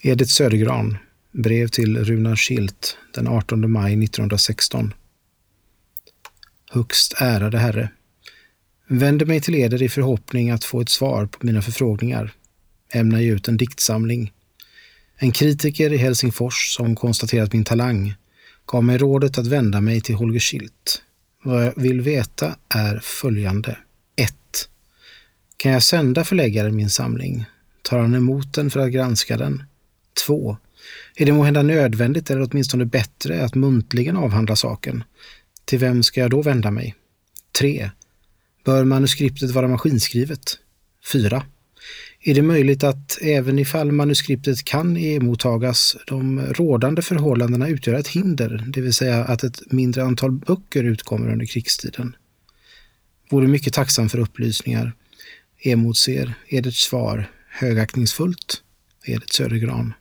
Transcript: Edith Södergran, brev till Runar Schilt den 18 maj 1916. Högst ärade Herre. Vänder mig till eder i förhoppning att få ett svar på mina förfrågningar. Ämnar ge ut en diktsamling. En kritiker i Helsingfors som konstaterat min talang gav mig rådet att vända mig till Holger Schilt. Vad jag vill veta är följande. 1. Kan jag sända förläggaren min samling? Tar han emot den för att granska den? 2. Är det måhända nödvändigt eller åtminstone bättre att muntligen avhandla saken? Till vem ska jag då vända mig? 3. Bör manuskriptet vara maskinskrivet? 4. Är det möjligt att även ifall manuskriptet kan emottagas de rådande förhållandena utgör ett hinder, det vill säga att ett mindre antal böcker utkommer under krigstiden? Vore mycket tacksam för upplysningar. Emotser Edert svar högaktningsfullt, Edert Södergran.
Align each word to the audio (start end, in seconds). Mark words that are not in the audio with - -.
Edith 0.00 0.30
Södergran, 0.30 0.98
brev 1.32 1.68
till 1.68 2.04
Runar 2.04 2.36
Schilt 2.36 2.96
den 3.14 3.28
18 3.28 3.70
maj 3.70 4.04
1916. 4.04 4.94
Högst 6.70 7.14
ärade 7.20 7.58
Herre. 7.58 7.90
Vänder 8.86 9.26
mig 9.26 9.40
till 9.40 9.54
eder 9.54 9.82
i 9.82 9.88
förhoppning 9.88 10.50
att 10.50 10.64
få 10.64 10.80
ett 10.80 10.88
svar 10.88 11.26
på 11.26 11.46
mina 11.46 11.62
förfrågningar. 11.62 12.32
Ämnar 12.92 13.20
ge 13.20 13.32
ut 13.32 13.48
en 13.48 13.56
diktsamling. 13.56 14.32
En 15.16 15.32
kritiker 15.32 15.92
i 15.92 15.96
Helsingfors 15.96 16.74
som 16.76 16.96
konstaterat 16.96 17.52
min 17.52 17.64
talang 17.64 18.14
gav 18.66 18.84
mig 18.84 18.98
rådet 18.98 19.38
att 19.38 19.46
vända 19.46 19.80
mig 19.80 20.00
till 20.00 20.14
Holger 20.14 20.40
Schilt. 20.40 21.02
Vad 21.42 21.66
jag 21.66 21.72
vill 21.76 22.00
veta 22.00 22.56
är 22.68 22.98
följande. 22.98 23.78
1. 24.16 24.34
Kan 25.56 25.72
jag 25.72 25.82
sända 25.82 26.24
förläggaren 26.24 26.76
min 26.76 26.90
samling? 26.90 27.44
Tar 27.82 27.98
han 27.98 28.14
emot 28.14 28.54
den 28.54 28.70
för 28.70 28.80
att 28.80 28.92
granska 28.92 29.36
den? 29.36 29.62
2. 30.26 30.56
Är 31.16 31.26
det 31.26 31.32
måhända 31.32 31.62
nödvändigt 31.62 32.30
eller 32.30 32.48
åtminstone 32.50 32.84
bättre 32.84 33.44
att 33.44 33.54
muntligen 33.54 34.16
avhandla 34.16 34.56
saken? 34.56 35.04
Till 35.64 35.78
vem 35.78 36.02
ska 36.02 36.20
jag 36.20 36.30
då 36.30 36.42
vända 36.42 36.70
mig? 36.70 36.94
3. 37.58 37.90
Bör 38.64 38.84
manuskriptet 38.84 39.50
vara 39.50 39.68
maskinskrivet? 39.68 40.58
4. 41.12 41.42
Är 42.20 42.34
det 42.34 42.42
möjligt 42.42 42.84
att 42.84 43.18
även 43.22 43.58
ifall 43.58 43.92
manuskriptet 43.92 44.64
kan 44.64 44.96
emottagas 44.96 45.96
de 46.06 46.40
rådande 46.40 47.02
förhållandena 47.02 47.68
utgör 47.68 47.94
ett 47.94 48.08
hinder, 48.08 48.64
det 48.66 48.80
vill 48.80 48.94
säga 48.94 49.24
att 49.24 49.44
ett 49.44 49.72
mindre 49.72 50.04
antal 50.04 50.32
böcker 50.32 50.84
utkommer 50.84 51.32
under 51.32 51.46
krigstiden? 51.46 52.16
Vore 53.30 53.46
mycket 53.46 53.72
tacksam 53.72 54.08
för 54.08 54.18
upplysningar. 54.18 54.92
Emotser 55.62 56.34
Edert 56.48 56.74
svar 56.74 57.30
högaktningsfullt, 57.48 58.62
Edert 59.04 59.32
Södergran. 59.32 59.94